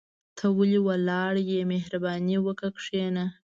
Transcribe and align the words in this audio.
ته 0.37 0.45
ولي 0.57 0.79
ولاړ 0.87 1.33
يى 1.49 1.59
مهرباني 1.71 2.35
وکاه 2.45 2.71
کشينه 2.75 3.25